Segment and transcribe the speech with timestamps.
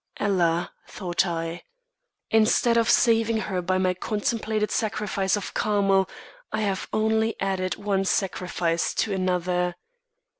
[0.17, 1.61] "Ella!" thought I.
[2.31, 6.09] "Instead of saving her by my contemplated sacrifice of Carmel,
[6.51, 9.75] I have only added one sacrifice to another."